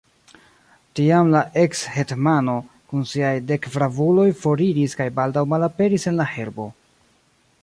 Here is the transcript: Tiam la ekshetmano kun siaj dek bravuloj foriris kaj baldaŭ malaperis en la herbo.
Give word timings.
Tiam 0.99 1.27
la 1.35 1.41
ekshetmano 1.63 2.57
kun 2.93 3.05
siaj 3.11 3.35
dek 3.53 3.69
bravuloj 3.77 4.29
foriris 4.47 5.01
kaj 5.03 5.11
baldaŭ 5.21 5.49
malaperis 5.55 6.13
en 6.15 6.23
la 6.23 6.31
herbo. 6.35 6.71